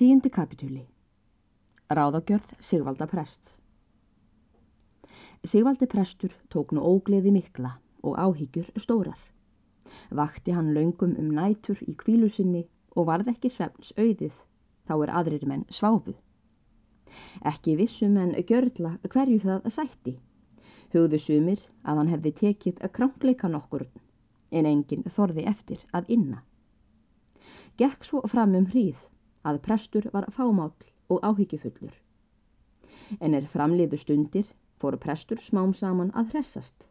Tíundi 0.00 0.30
kapitúli 0.32 0.80
Ráðagjörð 1.92 2.54
Sigvalda 2.64 3.04
prest 3.04 3.50
Sigvaldi 5.44 5.84
prestur 5.92 6.32
tók 6.48 6.72
nú 6.72 6.80
ógleði 6.80 7.28
mikla 7.34 7.74
og 8.00 8.16
áhyggjur 8.16 8.70
stórar. 8.80 9.18
Vakti 10.08 10.56
hann 10.56 10.72
laungum 10.72 11.12
um 11.20 11.28
nætur 11.36 11.84
í 11.84 11.92
kvílu 12.00 12.32
sinni 12.32 12.62
og 12.96 13.10
varð 13.12 13.28
ekki 13.34 13.52
svefns 13.52 13.92
auðið, 13.98 14.32
þá 14.88 14.94
er 15.02 15.14
aðrir 15.20 15.46
menn 15.52 15.68
sváfu. 15.68 16.16
Ekki 17.44 17.76
vissum 17.76 18.16
en 18.16 18.32
gjörla 18.32 18.96
hverju 19.04 19.44
það 19.44 19.70
sætti. 19.76 20.16
Hugðu 20.96 21.20
sumir 21.20 21.68
að 21.84 22.00
hann 22.00 22.16
hefði 22.16 22.36
tekið 22.40 22.80
að 22.80 22.96
krankleika 22.96 23.52
nokkur 23.52 23.84
en 24.48 24.64
enginn 24.64 25.04
þorði 25.12 25.44
eftir 25.44 25.84
að 25.92 26.08
inna. 26.16 26.40
Gekk 27.76 28.00
svo 28.00 28.24
fram 28.24 28.56
um 28.56 28.72
hríð 28.72 29.10
að 29.44 29.60
prestur 29.64 30.08
var 30.12 30.28
fámáll 30.34 30.74
og 31.08 31.20
áhyggjufullur. 31.26 31.94
En 33.20 33.34
er 33.34 33.48
framliðu 33.50 33.98
stundir 33.98 34.46
fóru 34.80 34.98
prestur 35.00 35.40
smám 35.42 35.74
saman 35.76 36.12
að 36.16 36.34
hressast. 36.34 36.86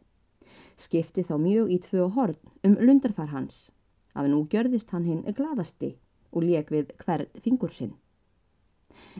Skipti 0.80 1.24
þá 1.26 1.34
mjög 1.40 1.72
í 1.74 1.78
tvö 1.84 2.08
horn 2.14 2.36
um 2.66 2.76
lundarfar 2.80 3.32
hans, 3.34 3.70
að 4.14 4.30
nú 4.32 4.44
gjörðist 4.52 4.92
hann 4.94 5.06
hinn 5.08 5.24
gladasti 5.36 5.96
og 6.32 6.46
leik 6.46 6.70
við 6.70 6.92
hvert 7.04 7.40
fingur 7.44 7.72
sinn. 7.74 7.94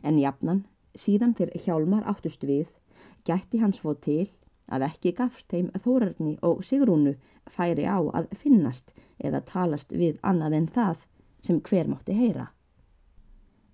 En 0.03 0.19
jafnan, 0.19 0.65
síðan 0.95 1.35
þegar 1.35 1.65
hjálmar 1.65 2.07
áttust 2.09 2.45
við, 2.47 2.71
gætti 3.27 3.61
hans 3.61 3.81
fóð 3.83 4.01
til 4.07 4.27
að 4.71 4.87
ekki 4.87 5.13
gafst 5.19 5.53
heim 5.53 5.71
þórarni 5.85 6.37
og 6.47 6.63
sigrúnu 6.67 7.17
færi 7.51 7.87
á 7.91 7.99
að 7.99 8.31
finnast 8.39 8.95
eða 9.19 9.43
talast 9.47 9.93
við 9.93 10.21
annað 10.23 10.57
en 10.61 10.69
það 10.71 11.07
sem 11.43 11.61
hver 11.67 11.91
mátti 11.91 12.15
heyra. 12.15 12.51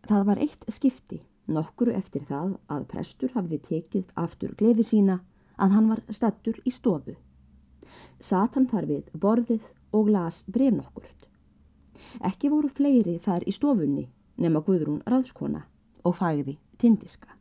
Það 0.07 0.27
var 0.27 0.39
eitt 0.39 0.67
skipti, 0.71 1.17
nokkuru 1.51 1.95
eftir 1.99 2.23
það 2.29 2.53
að 2.71 2.85
prestur 2.91 3.33
hafði 3.35 3.59
tekið 3.65 4.13
aftur 4.23 4.53
gleði 4.59 4.85
sína 4.87 5.17
að 5.59 5.73
hann 5.75 5.89
var 5.91 6.03
stattur 6.15 6.61
í 6.63 6.71
stofu. 6.71 7.17
Satan 8.21 8.69
þar 8.71 8.87
við 8.87 9.09
borðið 9.25 9.67
og 9.97 10.11
las 10.15 10.45
bref 10.47 10.77
nokkurt. 10.77 11.27
Ekki 12.23 12.53
voru 12.53 12.71
fleiri 12.71 13.17
þar 13.19 13.49
í 13.51 13.55
stofunni 13.57 14.07
nema 14.39 14.63
Guðrún 14.63 15.03
Ráðskona 15.11 15.65
og 16.07 16.17
fæði 16.21 16.59
tindiska. 16.79 17.35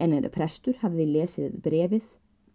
En 0.00 0.12
en 0.16 0.30
prestur 0.32 0.78
hafði 0.80 1.08
lesið 1.12 1.60
brefið, 1.60 2.04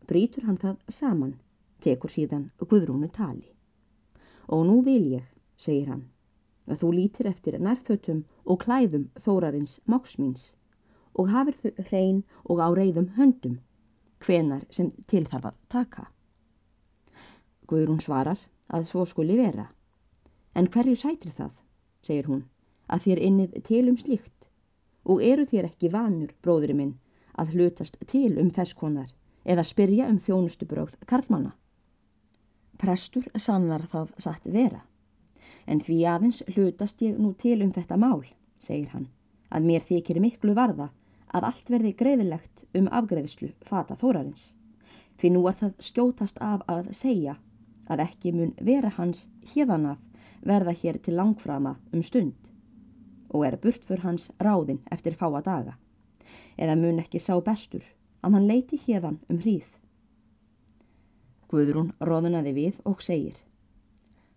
brítur 0.09 0.49
hann 0.49 0.57
það 0.57 0.77
saman, 0.89 1.37
tekur 1.85 2.09
síðan 2.09 2.49
Guðrúnu 2.57 3.09
tali. 3.13 3.51
Og 4.47 4.65
nú 4.65 4.81
vil 4.81 5.03
ég, 5.19 5.25
segir 5.57 5.91
hann, 5.91 6.07
að 6.67 6.81
þú 6.81 6.91
lítir 6.93 7.29
eftir 7.29 7.57
nærfötum 7.59 8.23
og 8.45 8.61
klæðum 8.63 9.07
þórarins 9.23 9.79
máksmíns 9.87 10.51
og 11.17 11.31
hafir 11.33 11.55
þau 11.61 11.85
hrein 11.89 12.19
og 12.45 12.61
á 12.61 12.67
reyðum 12.77 13.09
höndum, 13.17 13.57
hvenar 14.21 14.65
sem 14.69 14.91
til 15.07 15.25
þarf 15.25 15.49
að 15.49 15.57
taka. 15.73 16.05
Guðrún 17.67 18.03
svarar 18.03 18.39
að 18.69 18.87
svo 18.91 19.05
skuli 19.05 19.37
vera. 19.39 19.67
En 20.53 20.69
hverju 20.69 20.95
sætir 20.95 21.33
það, 21.33 21.53
segir 22.05 22.29
hún, 22.29 22.43
að 22.87 23.07
þér 23.07 23.23
innið 23.29 23.57
til 23.65 23.83
um 23.89 23.97
slíkt 23.97 24.33
og 25.07 25.23
eru 25.23 25.45
þér 25.47 25.69
ekki 25.71 25.91
vanur, 25.91 26.33
bróðuri 26.43 26.75
minn, 26.75 26.97
að 27.37 27.55
hlutast 27.55 27.97
til 28.07 28.37
um 28.41 28.49
þess 28.51 28.75
konar 28.77 29.13
eða 29.47 29.63
spyrja 29.63 30.09
um 30.11 30.19
þjónustubróð 30.19 30.97
karlmanna. 31.07 31.53
Prestur 32.77 33.25
sannar 33.39 33.87
það 33.89 34.13
satt 34.21 34.45
vera 34.45 34.83
en 35.67 35.81
því 35.83 35.97
aðeins 36.07 36.41
hlutast 36.55 37.01
ég 37.03 37.17
nú 37.19 37.33
til 37.35 37.59
um 37.61 37.73
þetta 37.75 37.97
mál, 37.99 38.23
segir 38.59 38.89
hann, 38.93 39.09
að 39.51 39.67
mér 39.67 39.85
þykir 39.87 40.21
miklu 40.23 40.55
varða 40.57 40.89
að 41.35 41.49
allt 41.49 41.71
verði 41.71 41.93
greiðilegt 41.99 42.63
um 42.77 42.87
afgreðslu 42.87 43.51
fata 43.67 43.97
þórarins. 43.99 44.53
Því 45.17 45.33
nú 45.33 45.43
er 45.49 45.57
það 45.59 45.73
skjótast 45.83 46.37
af 46.43 46.63
að 46.71 46.91
segja 46.95 47.37
að 47.91 48.03
ekki 48.05 48.33
mun 48.35 48.53
vera 48.61 48.91
hans 48.97 49.25
híðanaf 49.53 49.99
verða 50.47 50.75
hér 50.81 50.99
til 51.03 51.17
langframa 51.17 51.77
um 51.91 52.03
stund 52.03 52.35
og 53.27 53.43
er 53.43 53.57
burt 53.59 53.83
fyrir 53.83 54.05
hans 54.05 54.29
ráðin 54.39 54.79
eftir 54.91 55.17
fáa 55.19 55.41
daga. 55.43 55.73
Eða 56.57 56.77
mun 56.79 57.01
ekki 57.01 57.19
sá 57.19 57.35
bestur 57.43 57.83
að 58.23 58.37
hann 58.37 58.47
leiti 58.47 58.79
híðan 58.79 59.19
um 59.27 59.41
hríð. 59.43 59.67
Guðrún 61.51 61.91
róðunaði 61.99 62.53
við 62.55 62.79
og 62.85 63.03
segir 63.03 63.35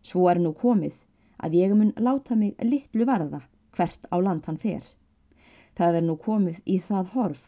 Svo 0.03 0.27
er 0.31 0.41
nú 0.41 0.53
komið 0.57 0.97
að 1.41 1.57
ég 1.57 1.75
mun 1.75 1.93
láta 1.97 2.37
mig 2.37 2.55
litlu 2.63 3.07
varða 3.09 3.43
hvert 3.77 4.07
á 4.13 4.17
land 4.21 4.47
hann 4.47 4.61
fer. 4.61 4.85
Það 5.77 6.01
er 6.01 6.07
nú 6.07 6.17
komið 6.21 6.61
í 6.67 6.79
það 6.85 7.13
horf, 7.15 7.43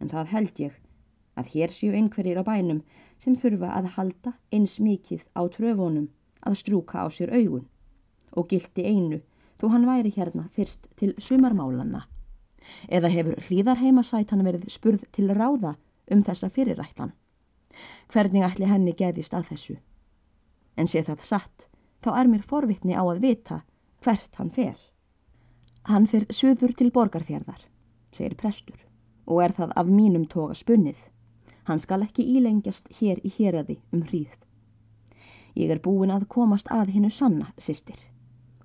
en 0.00 0.10
það 0.12 0.32
held 0.34 0.60
ég 0.60 0.78
að 1.40 1.52
hér 1.54 1.72
séu 1.72 1.92
einhverjir 1.96 2.40
á 2.40 2.44
bænum 2.44 2.82
sem 3.20 3.36
þurfa 3.36 3.72
að 3.78 3.92
halda 3.96 4.32
eins 4.52 4.78
mikið 4.80 5.24
á 5.36 5.42
tröfunum 5.48 6.08
að 6.44 6.58
strúka 6.60 7.04
á 7.04 7.06
sér 7.12 7.32
augun 7.32 7.68
og 8.36 8.48
gildi 8.50 8.84
einu 8.84 9.20
þó 9.60 9.70
hann 9.72 9.86
væri 9.88 10.12
hérna 10.14 10.48
fyrst 10.56 10.86
til 10.96 11.14
sumarmálanna. 11.18 12.06
Eða 12.88 13.10
hefur 13.12 13.40
hlýðarheimasætan 13.48 14.44
verið 14.46 14.68
spurð 14.72 15.06
til 15.12 15.30
ráða 15.32 15.76
um 16.10 16.22
þessa 16.24 16.50
fyrirættan. 16.52 17.12
Hvernig 18.12 18.44
ætli 18.46 18.68
henni 18.68 18.94
geðist 18.96 19.34
að 19.34 19.50
þessu? 19.52 19.76
En 20.76 20.88
sé 20.88 21.02
það 21.06 21.24
satt 21.26 21.69
þá 22.00 22.10
er 22.20 22.30
mér 22.30 22.44
forvitni 22.46 22.96
á 22.96 23.04
að 23.04 23.22
vita 23.24 23.62
hvert 24.04 24.36
hann 24.38 24.50
fer. 24.50 24.76
Hann 25.88 26.06
fer 26.08 26.26
söður 26.32 26.74
til 26.76 26.90
borgarfjörðar, 26.92 27.60
segir 28.12 28.36
prestur, 28.40 28.78
og 29.26 29.42
er 29.44 29.54
það 29.56 29.74
af 29.76 29.88
mínum 29.88 30.26
toga 30.28 30.56
spunnið. 30.56 31.08
Hann 31.68 31.80
skal 31.80 32.04
ekki 32.04 32.24
ílengjast 32.36 32.90
hér 33.00 33.20
í 33.24 33.32
héradi 33.36 33.78
um 33.92 34.02
hríð. 34.02 34.32
Ég 35.54 35.70
er 35.70 35.80
búin 35.82 36.12
að 36.14 36.28
komast 36.28 36.70
að 36.72 36.94
hinnu 36.94 37.10
sanna, 37.10 37.50
sýstir, 37.58 37.98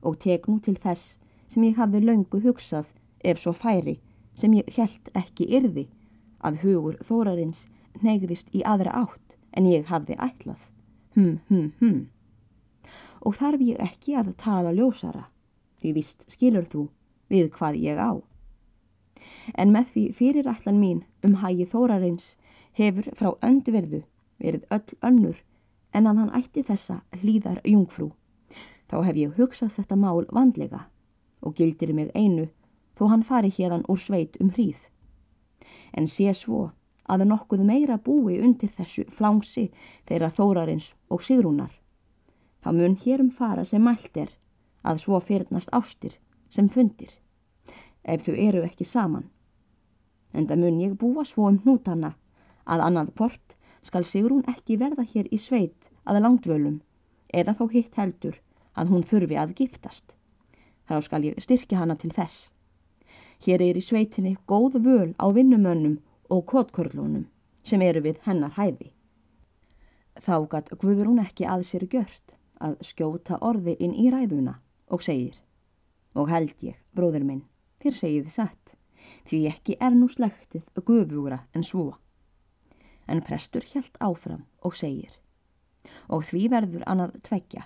og 0.02 0.20
tek 0.22 0.48
nú 0.48 0.60
til 0.64 0.78
þess 0.80 1.16
sem 1.48 1.64
ég 1.66 1.80
hafði 1.80 2.04
löngu 2.04 2.42
hugsað 2.44 2.94
ef 3.24 3.42
svo 3.42 3.54
færi 3.54 4.00
sem 4.36 4.54
ég 4.54 4.70
held 4.78 5.12
ekki 5.18 5.48
yrði 5.58 5.88
að 6.46 6.62
hugur 6.64 7.00
þórarins 7.04 7.66
negðist 8.04 8.52
í 8.54 8.64
aðra 8.64 8.94
átt 9.06 9.38
en 9.56 9.70
ég 9.72 9.88
hafði 9.90 10.20
ætlað. 10.20 10.62
Hm, 11.16 11.40
hm, 11.48 11.72
hm 11.80 12.15
og 13.26 13.36
þarf 13.40 13.64
ég 13.66 13.82
ekki 13.82 14.16
að 14.16 14.36
tala 14.38 14.74
ljósara, 14.76 15.28
því 15.82 15.94
vist 15.98 16.26
skilur 16.32 16.68
þú 16.70 16.88
við 17.34 17.50
hvað 17.58 17.80
ég 17.82 17.98
á. 17.98 18.22
En 19.58 19.74
með 19.74 19.92
því 19.94 20.04
fyrirætlan 20.20 20.80
mín 20.80 21.04
um 21.26 21.40
hægi 21.42 21.66
þórarins 21.70 22.36
hefur 22.78 23.10
frá 23.18 23.34
öndverðu 23.42 24.04
verið 24.38 24.66
öll 24.70 24.98
önnur 25.10 25.42
en 25.96 26.08
að 26.10 26.22
hann 26.22 26.36
ætti 26.38 26.64
þessa 26.68 27.02
hlýðar 27.22 27.62
jungfrú. 27.66 28.12
Þá 28.92 28.98
hef 29.08 29.18
ég 29.18 29.38
hugsað 29.40 29.78
þetta 29.80 29.98
mál 29.98 30.26
vandlega 30.30 30.86
og 31.42 31.56
gildir 31.58 31.94
mig 31.94 32.12
einu 32.14 32.50
þó 32.98 33.08
hann 33.12 33.24
fari 33.24 33.50
hérdan 33.50 33.86
úr 33.90 34.00
sveit 34.00 34.38
um 34.42 34.52
hríð. 34.52 34.88
En 35.96 36.08
sé 36.08 36.34
svo 36.34 36.70
að 37.10 37.26
nokkuð 37.30 37.64
meira 37.66 37.98
búi 37.98 38.38
undir 38.42 38.70
þessu 38.70 39.06
flánsi 39.10 39.70
þeirra 40.10 40.30
þórarins 40.34 40.94
og 41.10 41.24
sigrúnar 41.24 41.74
þá 42.66 42.72
mun 42.74 42.96
hérum 42.98 43.30
fara 43.30 43.62
sem 43.62 43.84
mælt 43.86 44.18
er 44.18 44.32
að 44.82 45.04
svo 45.04 45.20
fyrirnast 45.22 45.70
ástir 45.70 46.16
sem 46.50 46.66
fundir, 46.66 47.12
ef 48.02 48.26
þau 48.26 48.34
eru 48.34 48.64
ekki 48.66 48.88
saman. 48.90 49.28
En 50.34 50.48
það 50.50 50.64
mun 50.64 50.80
ég 50.82 50.96
búa 50.98 51.26
svo 51.30 51.46
um 51.52 51.60
hnútana 51.62 52.16
að 52.66 52.82
annað 52.88 53.12
port 53.22 53.54
skal 53.86 54.08
Sigrún 54.10 54.42
ekki 54.50 54.80
verða 54.82 55.06
hér 55.06 55.30
í 55.30 55.38
sveit 55.38 55.92
að 56.10 56.24
langdvölum 56.26 56.82
eða 57.30 57.54
þó 57.54 57.70
hitt 57.70 58.02
heldur 58.02 58.42
að 58.74 58.90
hún 58.90 59.06
þurfi 59.06 59.38
að 59.38 59.54
giftast. 59.62 60.16
Þá 60.90 60.98
skal 61.06 61.24
ég 61.30 61.38
styrkja 61.42 61.84
hana 61.84 61.94
til 62.02 62.12
þess. 62.18 62.50
Hér 63.46 63.62
er 63.62 63.78
í 63.78 63.86
sveitinni 63.86 64.38
góð 64.50 64.82
völ 64.82 65.14
á 65.22 65.30
vinnumönnum 65.30 66.00
og 66.34 66.48
kottkörlunum 66.50 67.28
sem 67.62 67.82
eru 67.86 68.02
við 68.02 68.24
hennar 68.26 68.58
hæði. 68.58 68.90
Þá 70.18 70.50
gatt 70.50 70.74
Guðrún 70.82 71.22
ekki 71.22 71.46
að 71.46 71.68
sér 71.70 71.86
gjört 71.86 72.26
að 72.66 72.78
skjóta 72.86 73.40
orði 73.46 73.76
inn 73.80 73.94
í 73.96 74.10
ræðuna 74.14 74.60
og 74.92 75.04
segir 75.06 75.42
Og 76.16 76.30
held 76.32 76.56
ég, 76.64 76.78
bróður 76.96 77.26
minn, 77.28 77.42
þér 77.84 77.96
segið 78.00 78.28
satt, 78.32 78.76
því 79.28 79.42
ekki 79.50 79.76
er 79.84 79.96
nú 79.98 80.08
slektið 80.08 80.64
guðvúra 80.88 81.42
en 81.52 81.66
svo. 81.68 81.98
En 83.06 83.20
prestur 83.22 83.66
hjælt 83.68 84.00
áfram 84.00 84.46
og 84.64 84.78
segir 84.80 85.20
Og 86.08 86.24
því 86.30 86.48
verður 86.54 86.86
annað 86.90 87.18
tveggja 87.28 87.66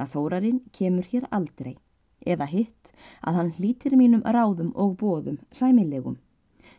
að 0.00 0.12
þórarinn 0.14 0.60
kemur 0.72 1.08
hér 1.10 1.26
aldrei 1.34 1.74
eða 2.24 2.46
hitt 2.48 2.92
að 3.26 3.36
hann 3.38 3.52
hlítir 3.56 3.96
mínum 3.96 4.24
ráðum 4.24 4.72
og 4.76 4.96
bóðum 5.00 5.40
sæmilegum, 5.56 6.18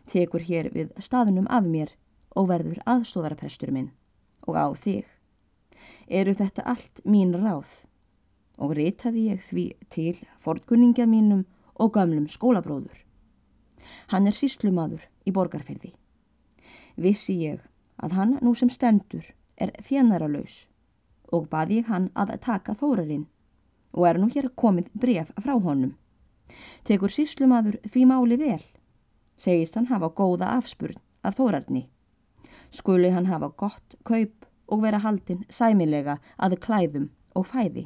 tekur 0.06 0.42
hér 0.46 0.70
við 0.74 0.92
staðunum 1.02 1.48
af 1.50 1.66
mér 1.66 1.94
og 2.38 2.48
verður 2.50 2.82
aðstóðaraprestur 2.86 3.72
minn 3.74 3.90
og 4.46 4.58
á 4.58 4.66
þig 4.74 5.06
eru 6.12 6.34
þetta 6.36 6.64
allt 6.68 7.00
mín 7.08 7.32
ráð 7.32 7.70
og 8.60 8.74
reytaði 8.76 9.28
ég 9.30 9.44
því 9.48 9.64
til 9.90 10.18
forkunninga 10.44 11.06
mínum 11.08 11.46
og 11.80 11.94
gömlum 11.96 12.28
skólabróður. 12.28 12.98
Hann 14.12 14.28
er 14.28 14.36
síslumadur 14.36 15.06
í 15.26 15.32
borgarferði. 15.32 15.94
Vissi 17.00 17.38
ég 17.40 17.62
að 17.96 18.16
hann 18.18 18.36
nú 18.44 18.52
sem 18.58 18.70
stendur 18.70 19.24
er 19.56 19.72
þjænaralaus 19.80 20.66
og 21.32 21.48
baði 21.48 21.80
ég 21.80 21.88
hann 21.88 22.10
að 22.14 22.36
taka 22.44 22.76
þórarinn 22.76 23.26
og 23.92 24.06
er 24.08 24.20
nú 24.20 24.28
hér 24.32 24.50
komið 24.56 24.92
bref 24.92 25.32
frá 25.40 25.56
honum. 25.56 25.96
Tekur 26.84 27.12
síslumadur 27.12 27.80
því 27.88 28.04
máli 28.10 28.36
vel, 28.36 28.60
segist 29.40 29.76
hann 29.78 29.88
hafa 29.88 30.12
góða 30.12 30.52
afspurn 30.58 31.00
að 31.24 31.38
þórarni. 31.40 31.86
Skuli 32.72 33.12
hann 33.12 33.30
hafa 33.32 33.48
gott 33.56 33.96
kaup 34.04 34.46
og 34.72 34.84
vera 34.86 35.02
haldinn 35.04 35.44
sæmilega 35.52 36.16
að 36.40 36.56
klæðum 36.64 37.10
og 37.36 37.50
fæði, 37.52 37.84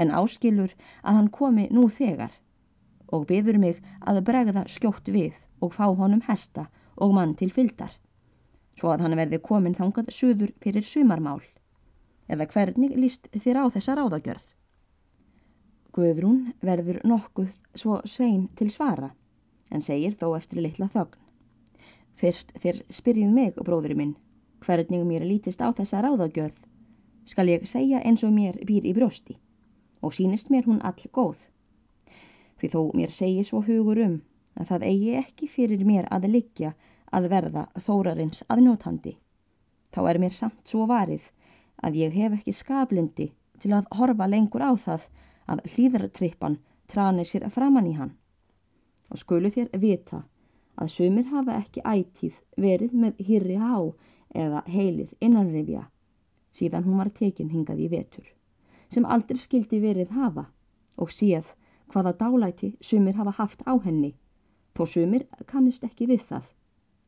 en 0.00 0.12
áskilur 0.14 0.72
að 1.02 1.20
hann 1.20 1.30
komi 1.34 1.68
nú 1.70 1.90
þegar 1.92 2.32
og 3.12 3.26
byður 3.28 3.60
mig 3.62 3.82
að 4.00 4.22
bregða 4.26 4.64
skjótt 4.70 5.10
við 5.12 5.36
og 5.62 5.74
fá 5.76 5.86
honum 5.86 6.24
hesta 6.28 6.68
og 6.96 7.14
mann 7.14 7.34
til 7.38 7.50
fyldar, 7.52 7.92
svo 8.78 8.92
að 8.94 9.04
hann 9.04 9.18
verði 9.18 9.40
komin 9.42 9.76
þangað 9.76 10.10
suður 10.14 10.54
fyrir 10.62 10.86
sumarmál. 10.86 11.42
Eða 12.28 12.48
hvernig 12.50 12.96
líst 12.96 13.28
þér 13.32 13.60
á 13.60 13.64
þessa 13.74 13.96
ráðagjörð? 13.98 14.46
Guðrún 15.94 16.54
verður 16.64 17.02
nokkuð 17.06 17.52
svo 17.78 18.00
sein 18.08 18.48
til 18.58 18.70
svara, 18.72 19.12
en 19.70 19.84
segir 19.84 20.16
þó 20.18 20.32
eftir 20.38 20.62
litla 20.64 20.88
þögn. 20.90 21.20
Fyrst 22.18 22.50
þér 22.62 22.80
spyrjið 22.94 23.30
mig, 23.34 23.58
bróðurinn 23.58 24.00
minn, 24.00 24.14
hvernig 24.66 25.04
mér 25.06 25.24
lítist 25.28 25.60
á 25.60 25.68
þessa 25.72 26.02
ráðagjörð, 26.04 26.56
skal 27.24 27.48
ég 27.48 27.66
segja 27.68 28.02
eins 28.04 28.24
og 28.24 28.32
mér 28.34 28.58
býr 28.66 28.86
í 28.88 28.94
brjósti, 28.96 29.36
og 30.02 30.14
sínist 30.16 30.50
mér 30.50 30.66
hún 30.68 30.82
all 30.84 31.08
góð. 31.12 31.36
Því 32.58 32.70
þó 32.72 32.80
mér 32.96 33.12
segi 33.12 33.44
svo 33.44 33.62
hugur 33.64 34.00
um 34.00 34.18
að 34.54 34.68
það 34.70 34.86
eigi 34.88 35.14
ekki 35.20 35.48
fyrir 35.50 35.84
mér 35.84 36.08
að 36.14 36.28
liggja 36.30 36.74
að 37.14 37.28
verða 37.30 37.64
þórarins 37.78 38.44
aðnjótandi. 38.48 39.16
Þá 39.94 40.00
er 40.10 40.18
mér 40.22 40.34
samt 40.34 40.60
svo 40.68 40.86
varið 40.90 41.30
að 41.84 41.98
ég 42.00 42.14
hef 42.14 42.38
ekki 42.38 42.54
skablindi 42.54 43.30
til 43.62 43.72
að 43.76 43.88
horfa 43.94 44.28
lengur 44.30 44.64
á 44.64 44.72
það 44.74 45.08
að 45.50 45.64
hlýðartrippan 45.74 46.58
trani 46.90 47.24
sér 47.26 47.48
framann 47.50 47.90
í 47.90 47.94
hann. 47.98 48.14
Og 49.10 49.20
skulu 49.20 49.50
þér 49.52 49.70
vita 49.78 50.24
að 50.80 50.90
sumir 50.90 51.28
hafa 51.30 51.58
ekki 51.60 51.84
ætíð 51.84 52.40
verið 52.60 52.94
með 52.98 53.20
hýrri 53.28 53.58
há 53.60 53.76
eða 54.34 54.62
heilið 54.66 55.14
innanrifja 55.20 55.88
síðan 56.54 56.86
hún 56.86 57.00
var 57.02 57.10
tekin 57.10 57.50
hingað 57.50 57.82
í 57.84 57.88
vetur, 57.90 58.26
sem 58.88 59.06
aldrei 59.06 59.38
skildi 59.38 59.80
verið 59.82 60.14
hafa 60.14 60.48
og 60.96 61.10
séð 61.10 61.54
hvaða 61.90 62.14
dálæti 62.20 62.74
sumir 62.80 63.18
hafa 63.18 63.34
haft 63.38 63.62
á 63.66 63.74
henni, 63.84 64.14
þó 64.74 64.86
sumir 64.86 65.26
kannist 65.46 65.84
ekki 65.84 66.06
við 66.10 66.22
það. 66.30 66.46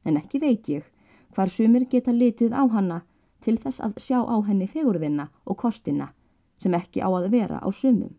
En 0.06 0.19
ekki 0.19 0.38
veit 0.43 0.69
ég 0.70 0.87
hvar 1.34 1.50
sumir 1.50 1.87
geta 1.90 2.12
litið 2.14 2.55
á 2.55 2.62
hanna 2.70 3.00
til 3.43 3.56
þess 3.58 3.82
að 3.82 3.99
sjá 4.02 4.20
á 4.22 4.37
henni 4.46 4.67
fegurðina 4.67 5.31
og 5.44 5.58
kostina 5.62 6.12
sem 6.58 6.75
ekki 6.75 7.02
á 7.02 7.11
að 7.11 7.31
vera 7.31 7.58
á 7.62 7.69
sumum 7.70 8.14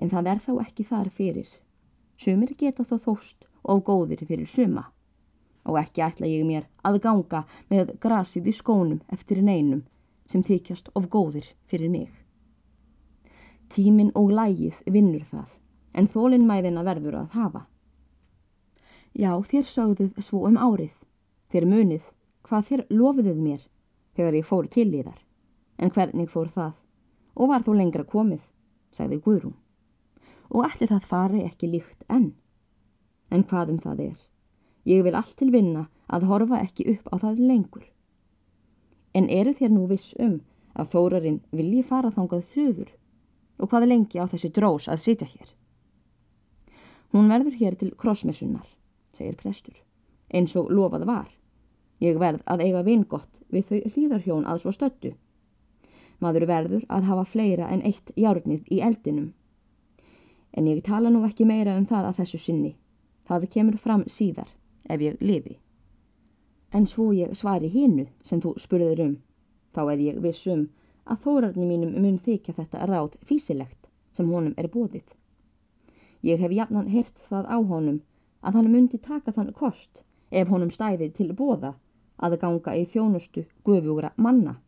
en 0.00 0.08
það 0.08 0.30
er 0.32 0.40
þá 0.40 0.52
ekki 0.64 0.86
þar 0.88 1.10
fyrir. 1.12 1.50
Sumir 2.20 2.54
geta 2.56 2.84
þó 2.84 2.96
þóst 3.04 3.46
og 3.62 3.82
góðir 3.84 4.24
fyrir 4.28 4.48
suma 4.48 4.90
og 5.64 5.78
ekki 5.80 6.02
ætla 6.04 6.28
ég 6.30 6.44
mér 6.46 6.66
að 6.86 7.00
ganga 7.04 7.44
með 7.70 7.94
grasið 8.02 8.50
í 8.50 8.54
skónum 8.56 9.00
eftir 9.12 9.42
neinum 9.44 9.84
sem 10.30 10.42
þykjast 10.46 10.90
of 10.94 11.08
góðir 11.10 11.46
fyrir 11.70 11.90
mig. 11.90 12.10
Tímin 13.70 14.12
og 14.14 14.32
lægið 14.34 14.80
vinnur 14.86 15.26
það 15.26 15.56
en 15.94 16.08
þólinnmæðina 16.10 16.84
verður 16.86 17.20
að 17.22 17.36
hafa. 17.36 17.62
Já, 19.14 19.34
þér 19.42 19.66
sögðuð 19.66 20.20
svo 20.22 20.44
um 20.46 20.58
árið, 20.58 20.94
þér 21.50 21.66
munið 21.66 22.04
hvað 22.46 22.68
þér 22.68 22.84
lofiðuð 22.94 23.40
mér 23.42 23.64
þegar 24.14 24.38
ég 24.38 24.46
fór 24.46 24.68
til 24.70 24.90
í 24.94 25.02
þar, 25.02 25.18
en 25.78 25.90
hvernig 25.90 26.30
fór 26.30 26.50
það 26.50 26.78
og 27.34 27.50
var 27.50 27.66
þó 27.66 27.74
lengra 27.74 28.06
komið, 28.06 28.42
sagði 28.94 29.20
Guðrún 29.24 29.58
og 30.50 30.66
allir 30.66 30.90
það 30.90 31.06
fari 31.06 31.44
ekki 31.46 31.70
líkt 31.70 32.06
enn. 32.10 32.32
En 33.30 33.44
hvað 33.46 33.74
um 33.74 33.78
það 33.82 34.02
er? 34.08 34.18
Ég 34.84 35.04
vil 35.04 35.14
allt 35.14 35.36
til 35.36 35.50
vinna 35.52 35.88
að 36.08 36.26
horfa 36.30 36.60
ekki 36.64 36.86
upp 36.94 37.10
á 37.12 37.14
það 37.22 37.42
lengur. 37.50 37.84
En 39.14 39.28
eru 39.28 39.52
þér 39.54 39.72
nú 39.74 39.86
viss 39.90 40.14
um 40.18 40.40
að 40.74 40.92
þórarinn 40.94 41.40
vilji 41.50 41.82
fara 41.84 42.12
þangað 42.14 42.46
þuður 42.54 42.92
og 43.60 43.70
hvað 43.70 43.88
lengi 43.90 44.20
á 44.22 44.24
þessi 44.30 44.52
drós 44.56 44.88
að 44.88 45.02
sitja 45.04 45.28
hér? 45.28 45.48
Hún 47.12 47.28
verður 47.28 47.58
hér 47.58 47.74
til 47.76 47.90
krossmessunar, 47.98 48.68
segir 49.18 49.34
prestur, 49.36 49.74
eins 50.32 50.54
og 50.56 50.70
lofað 50.70 51.04
var. 51.10 51.26
Ég 52.00 52.16
verð 52.22 52.44
að 52.46 52.62
eiga 52.64 52.84
vingott 52.86 53.42
við 53.50 53.66
þau 53.66 53.80
hlýðarhjón 53.94 54.46
að 54.46 54.62
svo 54.62 54.72
stöttu. 54.72 55.12
Maður 56.22 56.46
verður 56.46 56.86
að 56.88 57.10
hafa 57.10 57.26
fleira 57.26 57.68
en 57.68 57.82
eitt 57.84 58.14
járnið 58.16 58.64
í 58.70 58.80
eldinum 58.84 59.32
En 60.52 60.66
ég 60.66 60.82
tala 60.82 61.10
nú 61.10 61.22
ekki 61.26 61.46
meira 61.46 61.76
um 61.78 61.86
það 61.86 62.08
að 62.08 62.22
þessu 62.22 62.40
sinni. 62.42 62.72
Það 63.28 63.46
kemur 63.54 63.76
fram 63.78 64.02
síðar, 64.10 64.48
ef 64.94 65.02
ég 65.04 65.20
lifi. 65.20 65.58
En 66.72 66.86
svo 66.86 67.10
ég 67.16 67.34
svari 67.34 67.70
hinnu 67.70 68.06
sem 68.22 68.40
þú 68.42 68.54
spurður 68.62 69.02
um. 69.06 69.16
Þá 69.74 69.82
er 69.92 70.02
ég 70.04 70.20
vissum 70.22 70.68
að 71.04 71.22
þórarni 71.24 71.66
mínum 71.66 71.96
mun 72.02 72.18
þykja 72.18 72.54
þetta 72.58 72.86
ráð 72.90 73.16
físilegt 73.26 73.90
sem 74.12 74.30
honum 74.30 74.54
er 74.56 74.70
bóðið. 74.70 75.06
Ég 76.22 76.40
hef 76.42 76.52
jafnan 76.52 76.90
hert 76.92 77.18
það 77.28 77.46
á 77.48 77.58
honum 77.72 78.00
að 78.42 78.58
hann 78.58 78.72
myndi 78.72 78.98
taka 78.98 79.32
þann 79.36 79.54
kost 79.56 80.02
ef 80.30 80.48
honum 80.48 80.70
stæði 80.70 81.10
til 81.16 81.30
bóða 81.36 81.74
að 82.18 82.36
ganga 82.42 82.76
í 82.76 82.84
þjónustu 82.84 83.46
guðvugra 83.64 84.12
manna. 84.16 84.58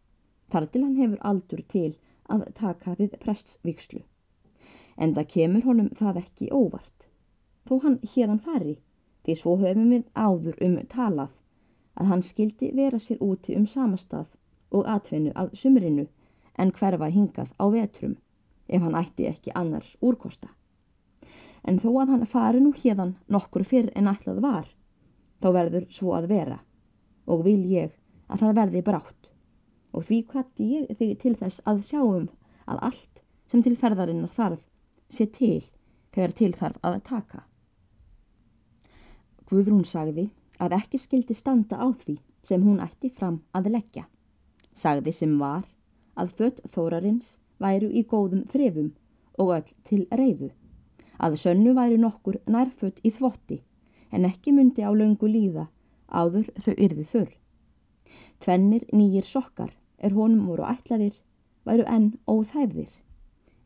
Þar 0.50 0.70
til 0.70 0.84
hann 0.84 0.96
hefur 0.96 1.20
aldur 1.20 1.62
til 1.68 1.90
að 2.32 2.48
taka 2.56 2.96
við 2.98 3.18
prestsvíkslu 3.20 4.02
en 4.96 5.14
það 5.16 5.28
kemur 5.34 5.66
honum 5.66 5.90
það 5.96 6.20
ekki 6.22 6.48
óvart. 6.52 7.06
Þó 7.66 7.78
hann 7.84 7.98
hérðan 8.14 8.42
fari, 8.42 8.76
því 9.24 9.36
svo 9.38 9.56
höfum 9.60 9.90
við 9.92 10.04
áður 10.14 10.58
um 10.66 10.78
talað 10.94 11.32
að 11.94 12.10
hann 12.10 12.24
skildi 12.24 12.72
vera 12.76 12.98
sér 12.98 13.20
úti 13.20 13.56
um 13.58 13.66
samastað 13.68 14.34
og 14.72 14.88
atvinnu 14.88 15.32
að 15.36 15.54
sumrinu 15.58 16.06
en 16.58 16.72
hverfa 16.72 17.08
hingað 17.12 17.52
á 17.60 17.64
vetrum 17.72 18.16
ef 18.68 18.82
hann 18.82 18.98
ætti 18.98 19.28
ekki 19.28 19.54
annars 19.54 19.96
úrkosta. 20.00 20.48
En 21.62 21.78
þó 21.78 21.90
að 22.02 22.14
hann 22.14 22.26
fari 22.26 22.60
nú 22.60 22.72
hérðan 22.74 23.16
nokkur 23.28 23.64
fyrr 23.64 23.92
en 23.94 24.10
ætlað 24.10 24.40
var, 24.42 24.66
þá 25.40 25.48
verður 25.58 25.86
svo 25.90 26.14
að 26.16 26.30
vera 26.32 26.58
og 27.26 27.44
vil 27.46 27.60
ég 27.70 27.92
að 28.28 28.42
það 28.42 28.58
verði 28.58 28.82
brátt 28.86 29.30
og 29.92 30.06
því 30.08 30.18
hvati 30.32 30.68
ég 30.72 30.92
þig 30.98 31.16
til 31.20 31.34
þess 31.38 31.62
að 31.68 31.84
sjáum 31.86 32.28
að 32.66 32.82
allt 32.88 33.22
sem 33.52 33.62
til 33.62 33.76
ferðarinnar 33.76 34.32
þarf 34.32 34.64
sé 35.12 35.28
til 35.28 35.62
þegar 36.14 36.36
til 36.38 36.52
þarf 36.56 36.78
að 36.82 37.00
taka. 37.04 37.44
Guðrún 39.52 39.84
sagði 39.84 40.30
að 40.64 40.78
ekki 40.78 40.98
skildi 41.02 41.34
standa 41.36 41.76
á 41.76 41.84
því 41.92 42.14
sem 42.48 42.62
hún 42.64 42.78
ætti 42.80 43.10
fram 43.12 43.42
að 43.52 43.68
leggja. 43.74 44.06
Sagði 44.72 45.12
sem 45.12 45.34
var 45.36 45.66
að 46.16 46.32
fött 46.38 46.62
þórarins 46.72 47.34
væru 47.60 47.90
í 47.92 48.02
góðum 48.08 48.46
þrefum 48.48 48.94
og 49.36 49.52
öll 49.58 49.74
til 49.84 50.06
reyðu. 50.08 50.48
Að 51.20 51.36
sönnu 51.42 51.74
væru 51.76 51.98
nokkur 52.00 52.38
nærfött 52.48 53.04
í 53.04 53.12
þvotti 53.12 53.60
en 54.16 54.24
ekki 54.28 54.56
myndi 54.56 54.88
á 54.88 54.90
löngu 54.96 55.28
líða 55.28 55.66
áður 56.08 56.48
þau 56.56 56.72
yrði 56.72 57.04
þurr. 57.12 57.36
Tvennir 58.40 58.88
nýjir 58.96 59.28
sokkar 59.28 59.76
er 59.98 60.16
honum 60.16 60.48
voru 60.48 60.64
ætlaðir 60.72 61.20
væru 61.68 61.84
enn 61.86 62.08
óþæfðir 62.24 62.96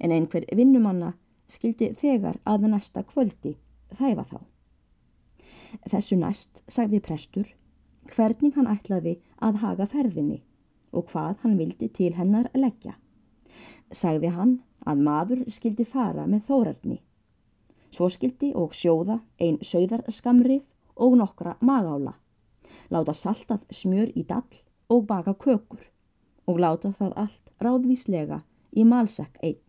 en 0.02 0.18
einhver 0.18 0.50
vinnumanna 0.50 1.14
skildi 1.46 1.94
þegar 2.02 2.42
að 2.44 2.68
næsta 2.74 3.06
kvöldi 3.06 3.54
þæfa 3.94 4.26
þá. 4.34 4.38
Þessu 5.90 6.18
næst 6.20 6.60
sagði 6.68 7.00
prestur 7.04 7.48
hvernig 8.12 8.54
hann 8.56 8.68
ætlaði 8.70 9.16
að 9.42 9.60
haga 9.62 9.86
ferðinni 9.90 10.38
og 10.96 11.10
hvað 11.10 11.42
hann 11.42 11.56
vildi 11.58 11.88
til 11.98 12.12
hennar 12.16 12.48
leggja. 12.54 12.94
Sagði 13.92 14.30
hann 14.36 14.54
að 14.86 15.02
maður 15.08 15.42
skildi 15.52 15.86
fara 15.88 16.26
með 16.30 16.46
þórarni. 16.48 17.00
Svo 17.90 18.08
skildi 18.12 18.52
og 18.54 18.74
sjóða 18.76 19.20
ein 19.40 19.58
sögðarskamrið 19.64 20.64
og 20.96 21.18
nokkra 21.20 21.56
magála. 21.60 22.14
Láta 22.90 23.14
saltað 23.14 23.66
smjör 23.70 24.12
í 24.14 24.26
dall 24.26 24.62
og 24.92 25.06
baka 25.06 25.34
kökur 25.34 25.86
og 26.46 26.60
láta 26.62 26.92
það 26.94 27.16
allt 27.26 27.54
ráðvíslega 27.62 28.42
í 28.76 28.84
malsekk 28.86 29.40
einn 29.42 29.62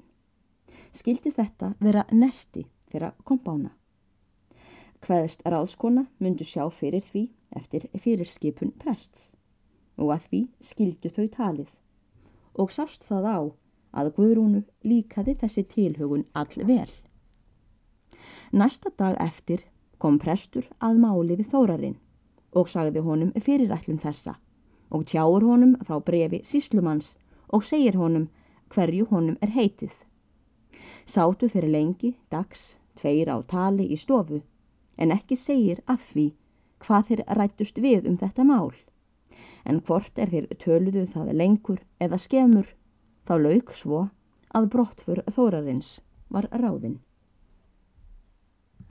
skildi 0.98 1.32
þetta 1.34 1.74
vera 1.80 2.06
nesti 2.12 2.66
fyrir 2.92 3.14
kompána. 3.28 3.77
Hvaðist 5.06 5.44
ráðskona 5.46 6.08
myndu 6.20 6.46
sjá 6.48 6.66
fyrir 6.74 7.04
því 7.06 7.28
eftir 7.56 7.86
fyrirskipun 7.94 8.74
prests 8.82 9.32
og 9.98 10.14
að 10.16 10.26
því 10.30 10.42
skildu 10.70 11.12
þau 11.14 11.28
talið 11.36 11.76
og 12.58 12.74
sást 12.74 13.06
það 13.06 13.28
á 13.30 13.40
að 13.98 14.12
Guðrúnu 14.18 14.64
líkaði 14.86 15.38
þessi 15.42 15.64
tilhugun 15.70 16.26
all 16.34 16.66
vel. 16.70 16.90
Næsta 18.52 18.92
dag 18.98 19.18
eftir 19.22 19.64
kom 20.02 20.20
prestur 20.22 20.68
að 20.84 21.00
máli 21.04 21.38
við 21.38 21.52
þórarinn 21.54 21.98
og 22.58 22.70
sagði 22.72 23.04
honum 23.06 23.32
fyrirætlum 23.38 24.02
þessa 24.02 24.38
og 24.90 25.06
tjáur 25.06 25.46
honum 25.46 25.76
frá 25.86 26.00
brefi 26.04 26.42
síslumanns 26.48 27.16
og 27.54 27.64
segir 27.64 27.98
honum 27.98 28.30
hverju 28.74 29.08
honum 29.12 29.38
er 29.42 29.54
heitið. 29.54 29.94
Sátu 31.06 31.48
fyrir 31.50 31.72
lengi, 31.72 32.16
dags, 32.32 32.78
tveir 32.96 33.30
á 33.32 33.38
tali 33.48 33.88
í 33.94 33.98
stofu 34.00 34.42
en 34.98 35.14
ekki 35.14 35.38
segir 35.40 35.82
af 35.88 36.12
því 36.12 36.28
hvað 36.84 37.10
þeir 37.10 37.24
rættust 37.40 37.82
við 37.82 38.08
um 38.10 38.18
þetta 38.18 38.46
mál. 38.48 38.74
En 39.66 39.82
hvort 39.82 40.20
er 40.20 40.32
þeir 40.32 40.48
töluðu 40.62 41.06
það 41.10 41.34
lengur 41.34 41.82
eða 42.00 42.20
skemur, 42.22 42.70
þá 43.28 43.34
lauk 43.42 43.74
svo 43.74 44.08
að 44.56 44.70
brottfur 44.74 45.24
þórarins 45.28 45.98
var 46.30 46.48
ráðinn. 46.52 47.02